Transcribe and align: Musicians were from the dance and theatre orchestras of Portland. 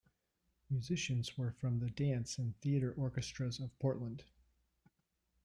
Musicians 0.67 1.37
were 1.37 1.51
from 1.51 1.77
the 1.77 1.91
dance 1.91 2.39
and 2.39 2.59
theatre 2.59 2.91
orchestras 2.93 3.59
of 3.59 3.77
Portland. 3.77 4.23